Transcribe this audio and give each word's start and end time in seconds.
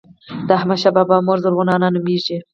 د 0.47 0.49
احمدشاه 0.59 0.95
بابا 0.97 1.15
مور 1.25 1.37
زرغونه 1.43 1.71
انا 1.77 1.87
نوميږي. 1.95 2.37